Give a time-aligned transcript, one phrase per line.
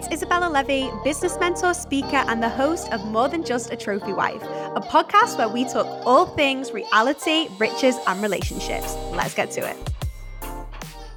[0.00, 4.14] it's Izabella Levey, business mentor, speaker, and the host of More Than Just a Trophy
[4.14, 8.96] Wife, a podcast where we talk all things reality, riches, and relationships.
[9.12, 9.76] Let's get to it.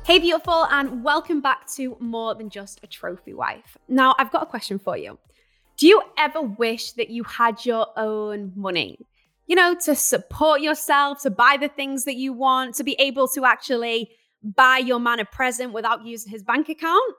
[0.04, 3.78] Hey, beautiful, and welcome back to More Than Just a Trophy Wife.
[3.88, 5.18] Now, I've got a question for you.
[5.78, 9.08] Do you ever wish that you had your own money?
[9.48, 13.30] You know, to support yourself, to buy the things that you want, to be able
[13.30, 14.12] to actually
[14.44, 17.14] buy your man a present without using his bank account?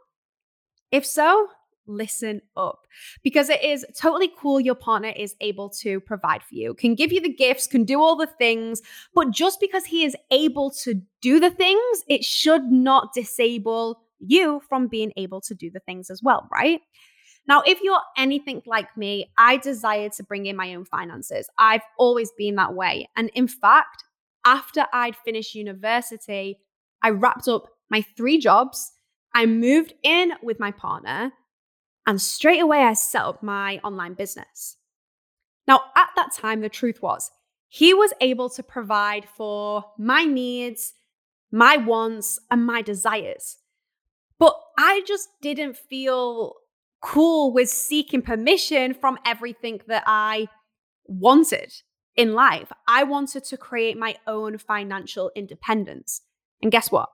[0.95, 1.48] If so,
[1.89, 2.87] listen up
[3.25, 7.11] because it is totally cool your partner is able to provide for you, can give
[7.11, 8.80] you the gifts, can do all the things,
[9.12, 14.62] but just because he is able to do the things, it should not disable you
[14.69, 16.80] from being able to do the things as well, right?
[17.48, 21.48] Now, if you're anything like me, I desire to bring in my own finances.
[21.59, 23.09] I've always been that way.
[23.17, 24.05] And in fact,
[24.45, 26.61] after I'd finished university,
[27.03, 28.92] I wrapped up my three jobs
[29.34, 31.33] I moved in with my partner
[32.06, 34.77] and straight away I set up my online business.
[35.67, 37.31] Now, at that time, the truth was
[37.69, 40.95] he was able to provide for my needs,
[41.50, 43.58] my wants, and my desires.
[44.39, 46.55] But I just didn't feel
[47.01, 50.48] cool with seeking permission from everything that I
[51.06, 51.73] wanted
[52.17, 52.70] in life.
[52.86, 56.23] I wanted to create my own financial independence.
[56.62, 57.11] And guess what?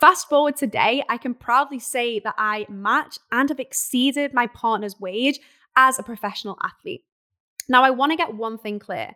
[0.00, 4.98] Fast forward today, I can proudly say that I match and have exceeded my partner's
[4.98, 5.38] wage
[5.76, 7.04] as a professional athlete.
[7.68, 9.12] Now, I want to get one thing clear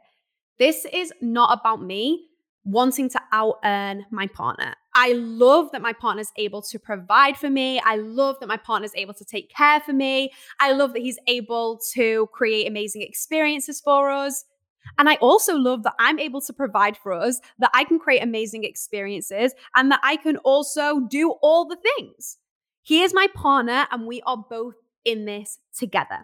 [0.59, 2.27] this is not about me
[2.65, 4.75] wanting to out earn my partner.
[4.95, 7.81] I love that my partner's able to provide for me.
[7.81, 10.33] I love that my partner's able to take care for me.
[10.61, 14.45] I love that he's able to create amazing experiences for us.
[14.99, 18.23] And I also love that I'm able to provide for us, that I can create
[18.23, 22.39] amazing experiences, and that I can also do all the things.
[22.83, 26.19] He is my partner, and we are both in this together.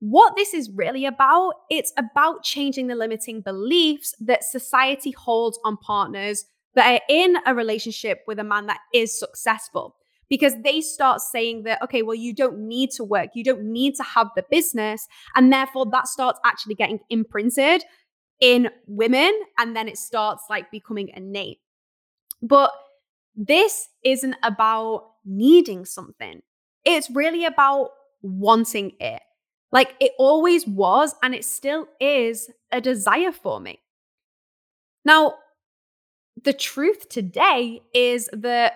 [0.00, 5.76] What this is really about, it's about changing the limiting beliefs that society holds on
[5.78, 9.96] partners that are in a relationship with a man that is successful
[10.28, 13.94] because they start saying that, okay, well, you don't need to work, you don't need
[13.96, 15.06] to have the business.
[15.34, 17.84] And therefore, that starts actually getting imprinted
[18.40, 19.32] in women.
[19.58, 21.58] And then it starts like becoming innate.
[22.42, 22.70] But
[23.34, 26.42] this isn't about needing something,
[26.84, 27.90] it's really about
[28.22, 29.22] wanting it.
[29.70, 33.80] Like it always was, and it still is a desire for me.
[35.04, 35.34] Now,
[36.42, 38.74] the truth today is that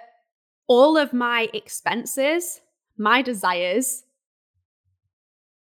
[0.66, 2.60] all of my expenses,
[2.96, 4.04] my desires,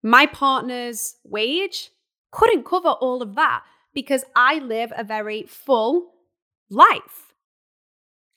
[0.02, 1.90] my partner's wage
[2.30, 3.62] couldn't cover all of that
[3.92, 6.12] because I live a very full
[6.70, 7.34] life.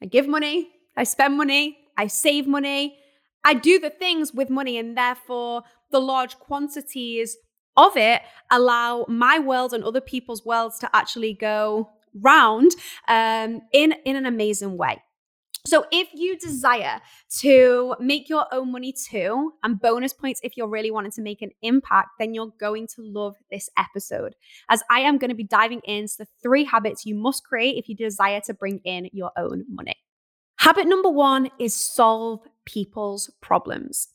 [0.01, 2.97] I give money, I spend money, I save money,
[3.45, 7.37] I do the things with money, and therefore the large quantities
[7.77, 8.21] of it
[8.51, 12.71] allow my world and other people's worlds to actually go round
[13.07, 15.01] um, in, in an amazing way.
[15.66, 17.00] So, if you desire
[17.40, 21.41] to make your own money too, and bonus points if you're really wanting to make
[21.41, 24.35] an impact, then you're going to love this episode.
[24.69, 27.88] As I am going to be diving into the three habits you must create if
[27.88, 29.96] you desire to bring in your own money.
[30.57, 34.09] Habit number one is solve people's problems.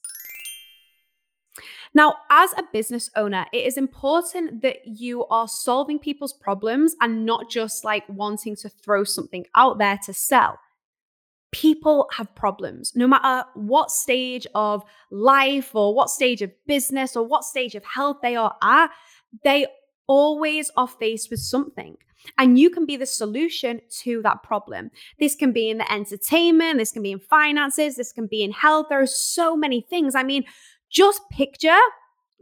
[1.95, 7.25] Now, as a business owner, it is important that you are solving people's problems and
[7.25, 10.59] not just like wanting to throw something out there to sell
[11.51, 17.25] people have problems no matter what stage of life or what stage of business or
[17.27, 18.91] what stage of health they are at
[19.45, 19.67] they
[20.07, 21.97] always are faced with something
[22.37, 24.91] and you can be the solution to that problem.
[25.19, 28.53] This can be in the entertainment, this can be in finances, this can be in
[28.53, 28.87] health.
[28.91, 30.15] There are so many things.
[30.15, 30.45] I mean,
[30.91, 31.79] just picture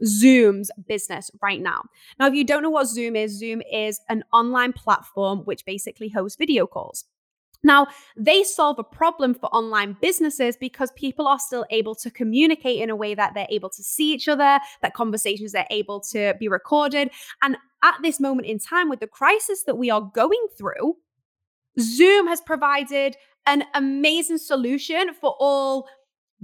[0.05, 1.83] Zoom's business right now.
[2.19, 6.09] Now, if you don't know what Zoom is, Zoom is an online platform which basically
[6.09, 7.05] hosts video calls.
[7.63, 12.81] Now, they solve a problem for online businesses because people are still able to communicate
[12.81, 16.33] in a way that they're able to see each other, that conversations are able to
[16.39, 17.09] be recorded.
[17.41, 20.97] And at this moment in time, with the crisis that we are going through,
[21.79, 23.15] Zoom has provided
[23.45, 25.87] an amazing solution for all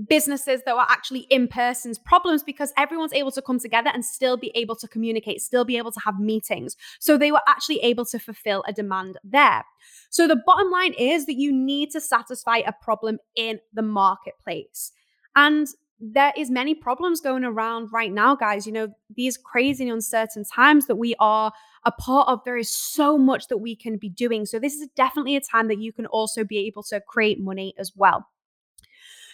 [0.10, 4.38] businesses that were actually in person's problems because everyone's able to come together and still
[4.38, 6.76] be able to communicate, still be able to have meetings.
[7.00, 9.64] So they were actually able to fulfill a demand there.
[10.10, 14.92] So the bottom line is that you need to satisfy a problem in the marketplace.
[15.36, 15.68] And
[16.06, 20.44] there is many problems going around right now guys you know these crazy and uncertain
[20.44, 21.54] times that we are
[21.86, 24.90] a part of there is so much that we can be doing so this is
[24.98, 28.28] definitely a time that you can also be able to create money as well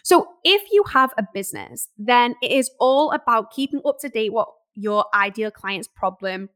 [0.10, 4.34] So if you have a business, then it is all about keeping up to date
[4.34, 6.50] what your ideal client's problem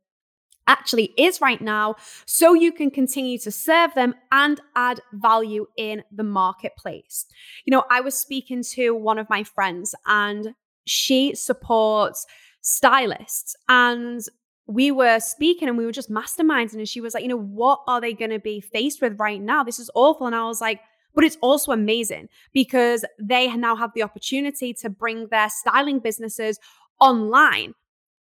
[0.65, 1.93] actually is right now
[2.25, 7.27] so you can continue to serve them and add value in the marketplace.
[7.65, 10.55] You know, I was speaking to one of my friends and
[10.85, 12.25] she supports
[12.61, 14.23] stylists and
[14.65, 17.81] we were speaking and we were just masterminding and she was like, you know, what
[17.85, 19.63] are they going to be faced with right now?
[19.63, 20.79] This is awful and I was like,
[21.13, 26.59] but it's also amazing because they now have the opportunity to bring their styling businesses
[26.99, 27.73] online.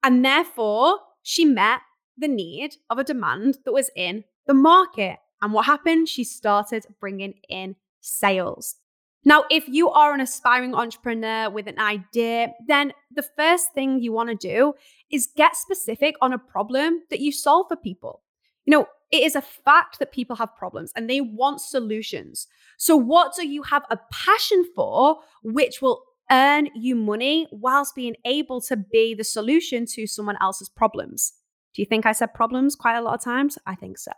[0.03, 1.81] And therefore, she met
[2.17, 5.19] the need of a demand that was in the market.
[5.41, 6.09] And what happened?
[6.09, 8.77] She started bringing in sales.
[9.25, 14.13] Now, if you are an aspiring entrepreneur with an idea, then the first thing you
[14.13, 14.75] want to do
[15.11, 18.23] is get specific on a problem that you solve for people.
[18.65, 22.49] You know, it is a fact that people have problems and they want solutions.
[22.79, 28.17] So, what do you have a passion for which will earn you money whilst being
[28.25, 31.35] able to be the solution to someone else's problems?
[31.75, 33.59] Do you think I said problems quite a lot of times?
[33.67, 34.13] I think so.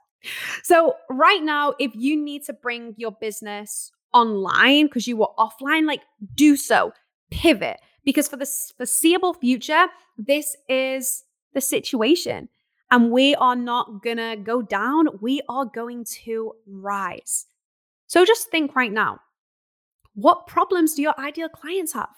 [0.62, 5.87] So, right now, if you need to bring your business online because you were offline,
[5.87, 6.02] like
[6.35, 6.93] do so,
[7.31, 7.79] pivot.
[8.05, 9.87] Because for the foreseeable future,
[10.17, 12.49] this is the situation.
[12.91, 17.47] And we are not gonna go down, we are going to rise.
[18.07, 19.21] So just think right now
[20.15, 22.15] what problems do your ideal clients have?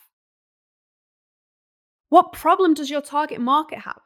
[2.10, 4.00] What problem does your target market have?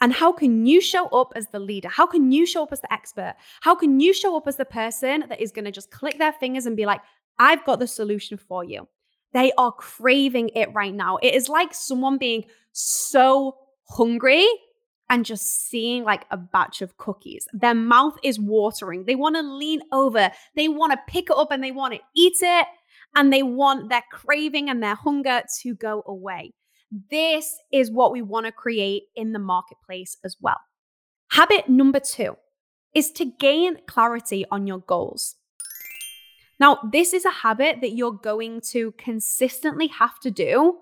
[0.00, 1.88] And how can you show up as the leader?
[1.88, 3.36] How can you show up as the expert?
[3.60, 6.32] How can you show up as the person that is going to just click their
[6.32, 7.00] fingers and be like,
[7.38, 8.88] I've got the solution for you?
[9.32, 11.16] They are craving it right now.
[11.18, 14.46] It is like someone being so hungry
[15.10, 17.46] and just seeing like a batch of cookies.
[17.52, 19.04] Their mouth is watering.
[19.04, 22.00] They want to lean over, they want to pick it up and they want to
[22.16, 22.66] eat it.
[23.16, 26.52] And they want their craving and their hunger to go away.
[27.10, 30.58] This is what we want to create in the marketplace as well.
[31.30, 32.36] Habit number two
[32.94, 35.36] is to gain clarity on your goals.
[36.60, 40.78] Now, this is a habit that you're going to consistently have to do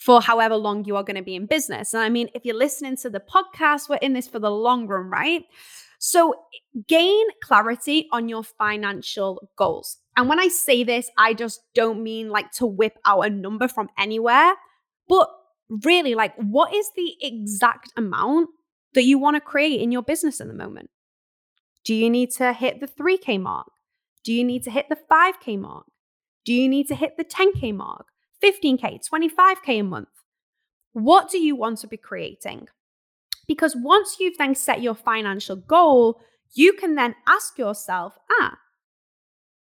[0.00, 1.92] for however long you are going to be in business.
[1.92, 4.86] And I mean, if you're listening to the podcast, we're in this for the long
[4.86, 5.44] run, right?
[5.98, 6.34] So
[6.88, 9.98] gain clarity on your financial goals.
[10.16, 13.68] And when I say this, I just don't mean like to whip out a number
[13.68, 14.54] from anywhere.
[15.06, 15.28] But
[15.84, 18.48] really, like, what is the exact amount
[18.94, 20.88] that you want to create in your business at the moment?
[21.84, 23.70] Do you need to hit the 3K mark?
[24.24, 25.86] Do you need to hit the 5K mark?
[26.46, 28.06] Do you need to hit the 10K mark,
[28.42, 30.08] 15K, 25K a month?
[30.92, 32.68] What do you want to be creating?
[33.46, 36.20] Because once you've then set your financial goal,
[36.54, 38.58] you can then ask yourself, ah,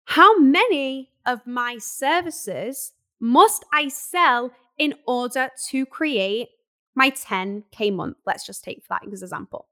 [0.05, 6.49] how many of my services must I sell in order to create
[6.95, 8.17] my 10K month.
[8.25, 9.67] Let's just take that as example.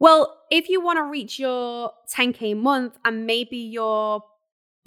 [0.00, 4.22] Well, if you want to reach your 10K month and maybe your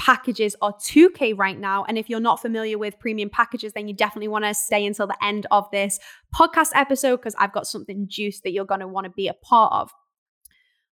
[0.01, 3.94] packages are 2K right now, and if you're not familiar with premium packages, then you
[3.94, 6.00] definitely want to stay until the end of this
[6.33, 9.36] podcast episode because I've got something juice that you're going to want to be a
[9.36, 9.92] part of.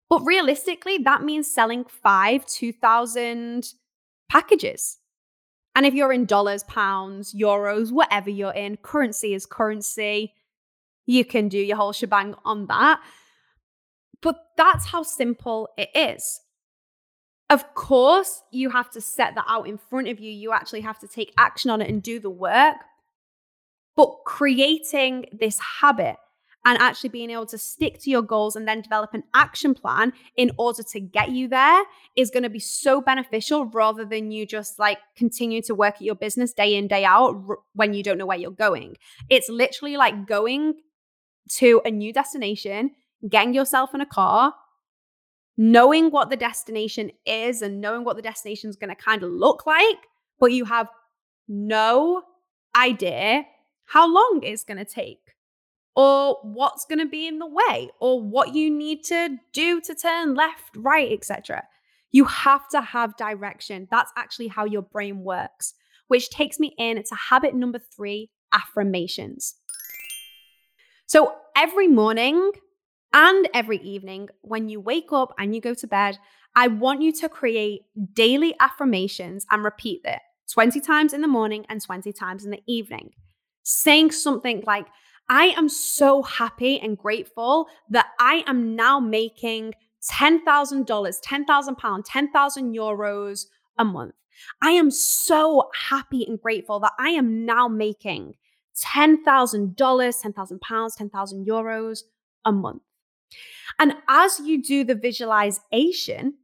[0.09, 3.71] But realistically, that means selling five 2,000
[4.30, 4.98] packages.
[5.74, 10.34] And if you're in dollars, pounds, euros, whatever you're in, currency is currency.
[11.05, 13.00] You can do your whole shebang on that.
[14.22, 16.41] But that's how simple it is.
[17.50, 20.32] Of course, you have to set that out in front of you.
[20.32, 22.77] You actually have to take action on it and do the work.
[23.96, 26.18] But creating this habit
[26.66, 30.12] and actually being able to stick to your goals and then develop an action plan
[30.36, 31.84] in order to get you there
[32.18, 36.01] is going to be so beneficial rather than you just like continue to work at
[36.01, 38.98] your business day in, day out r- when you don't know where you're going.
[39.30, 40.75] It's literally like going
[41.51, 42.92] to a new destination,
[43.27, 44.54] getting yourself in a car,
[45.57, 49.31] knowing what the destination is and knowing what the destination is going to kind of
[49.31, 49.97] look like,
[50.39, 50.87] but you have
[51.47, 52.21] no
[52.75, 53.43] idea
[53.85, 55.35] how long it's going to take
[55.95, 59.95] or what's going to be in the way or what you need to do to
[59.95, 61.63] turn left, right, etc.
[62.11, 63.87] You have to have direction.
[63.89, 65.73] That's actually how your brain works,
[66.07, 69.55] which takes me in to habit number 3, affirmations.
[71.07, 72.51] So every morning
[73.13, 76.19] and every evening when you wake up and you go to bed,
[76.55, 77.83] I want you to create
[78.13, 80.19] daily affirmations and repeat it
[80.51, 83.11] 20 times in the morning and 20 times in the evening.
[83.63, 84.87] Saying something like,
[85.29, 89.73] I am so happy and grateful that I am now making
[90.09, 93.45] $10,000, 10,000 pounds, 10,000 euros
[93.77, 94.15] a month.
[94.61, 98.35] I am so happy and grateful that I am now making
[98.75, 102.03] $10,000, 10,000 pounds, 10,000 euros
[102.45, 102.81] a month.
[103.79, 106.36] And as you do the visualization,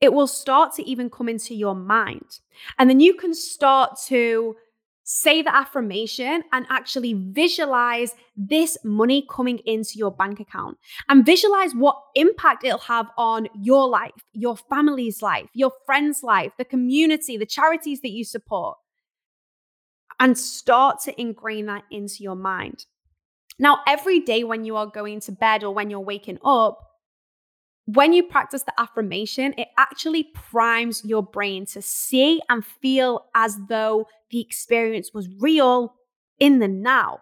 [0.00, 2.40] it will start to even come into your mind.
[2.78, 4.56] And then you can start to
[5.04, 10.78] say the affirmation and actually visualize this money coming into your bank account
[11.08, 16.52] and visualize what impact it'll have on your life, your family's life, your friend's life,
[16.58, 18.78] the community, the charities that you support,
[20.20, 22.86] and start to ingrain that into your mind.
[23.58, 26.80] Now, every day when you are going to bed or when you're waking up,
[27.86, 33.58] when you practice the affirmation, it actually primes your brain to see and feel as
[33.68, 35.94] though the experience was real
[36.40, 37.20] in the now.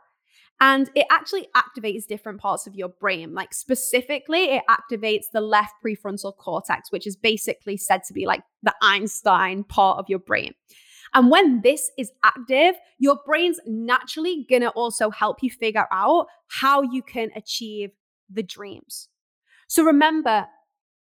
[0.61, 3.35] And it actually activates different parts of your brain.
[3.35, 8.45] Like specifically, it activates the left prefrontal cortex, which is basically said to be like
[8.63, 10.55] the Einstein part of your brain.
[11.15, 16.83] And when this is active, your brain's naturally gonna also help you figure out how
[16.83, 17.91] you can achieve
[18.31, 19.09] the dreams.
[19.69, 20.47] So remember,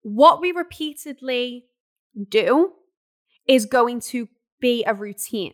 [0.04, 1.66] what we repeatedly
[2.30, 2.74] do
[3.48, 4.28] is going to
[4.60, 5.54] be a routine.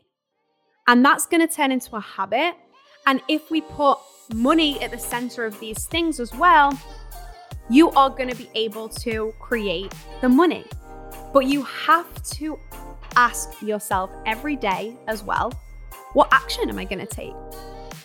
[0.88, 2.56] And that's going to turn into a habit.
[3.06, 4.00] And if we put
[4.34, 6.78] money at the center of these things as well,
[7.70, 10.66] you are going to be able to create the money.
[11.32, 12.60] But you have to
[13.20, 15.52] ask yourself every day as well
[16.14, 17.36] what action am I going to take?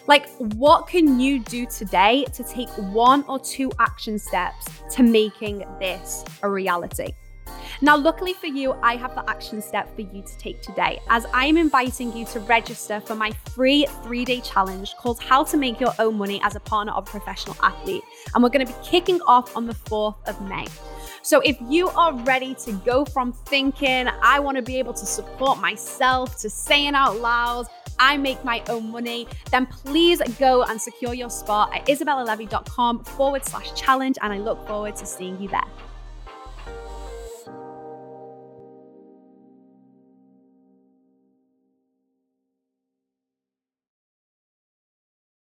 [0.06, 5.64] Like, what can you do today to take one or two action steps to making
[5.80, 7.12] this a reality?
[7.80, 11.24] Now, luckily for you, I have the action step for you to take today, as
[11.32, 15.56] I am inviting you to register for my free three day challenge called How to
[15.56, 18.02] Make Your Own Money as a Partner of a Professional Athlete.
[18.34, 20.66] And we're going to be kicking off on the 4th of May.
[21.24, 25.06] So if you are ready to go from thinking, I want to be able to
[25.06, 27.66] support myself, to saying out loud,
[27.98, 33.42] I make my own money, then please go and secure your spot at izabellalevey.com forward
[33.46, 34.18] slash challenge.
[34.20, 35.64] And I look forward to seeing you there.